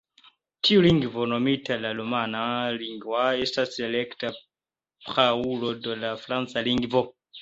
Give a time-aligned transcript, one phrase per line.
[0.67, 2.41] Tiu lingvo, nomita la "romana
[2.83, 4.33] lingua", estas la rekta
[5.11, 7.05] praulo de la franca lingvo.